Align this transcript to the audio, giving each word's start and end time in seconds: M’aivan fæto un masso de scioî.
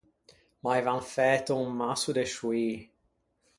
M’aivan 0.63 1.01
fæto 1.13 1.53
un 1.63 1.69
masso 1.81 2.11
de 2.17 2.23
scioî. 2.31 2.69